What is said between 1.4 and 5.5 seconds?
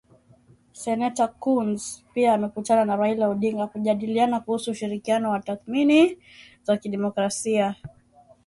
Coons pia amekutana na Raila Odinga kujadiliana kuhusu ushirikiano wa